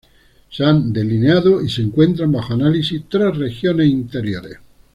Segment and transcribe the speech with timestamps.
[0.49, 4.57] Se han delineado y se encuentran bajo análisis tres regiones interiores.